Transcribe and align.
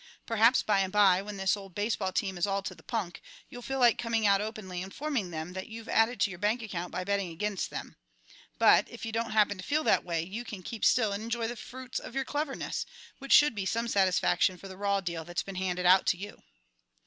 Perhaps 0.25 0.63
by 0.63 0.79
and 0.79 0.91
by, 0.91 1.21
when 1.21 1.37
this 1.37 1.55
old 1.55 1.75
baseball 1.75 2.11
team 2.11 2.35
is 2.35 2.47
all 2.47 2.63
to 2.63 2.73
the 2.73 2.81
punk, 2.81 3.21
you'll 3.49 3.61
feel 3.61 3.77
like 3.77 3.99
coming 3.99 4.25
out 4.25 4.41
openly 4.41 4.77
and 4.81 4.85
informing 4.91 5.29
them 5.29 5.53
that 5.53 5.67
you've 5.67 5.87
added 5.87 6.19
to 6.19 6.31
your 6.31 6.39
bank 6.39 6.63
account 6.63 6.91
by 6.91 7.03
betting 7.03 7.29
against 7.29 7.69
them; 7.69 7.95
but, 8.57 8.89
if 8.89 9.05
you 9.05 9.11
don't 9.11 9.29
happen 9.29 9.59
to 9.59 9.63
feel 9.63 9.83
that 9.83 10.03
way, 10.03 10.23
you 10.23 10.43
can 10.43 10.63
keep 10.63 10.83
still 10.83 11.13
and 11.13 11.21
enjoy 11.21 11.47
the 11.47 11.55
fruits 11.55 11.99
of 11.99 12.15
your 12.15 12.25
cleverness 12.25 12.83
which 13.19 13.31
should 13.31 13.53
be 13.53 13.63
some 13.67 13.87
satisfaction 13.87 14.57
for 14.57 14.67
the 14.67 14.75
raw 14.75 15.01
deal 15.01 15.23
that's 15.23 15.43
been 15.43 15.53
handed 15.53 15.85
out 15.85 16.07
to 16.07 16.17
you." 16.17 16.41